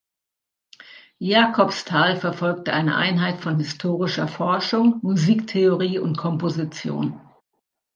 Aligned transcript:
Jacobsthal 1.19 2.15
verfolgte 2.17 2.73
eine 2.73 2.95
Einheit 2.95 3.39
von 3.39 3.57
historischer 3.59 4.27
Forschung, 4.27 4.97
Musiktheorie 5.03 5.99
und 5.99 6.17
Komposition. 6.17 7.21